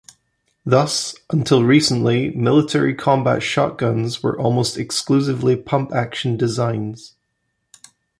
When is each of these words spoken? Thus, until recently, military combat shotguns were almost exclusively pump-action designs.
Thus, 0.65 1.13
until 1.29 1.63
recently, 1.63 2.31
military 2.31 2.95
combat 2.95 3.43
shotguns 3.43 4.23
were 4.23 4.35
almost 4.35 4.75
exclusively 4.75 5.55
pump-action 5.55 6.37
designs. 6.37 7.13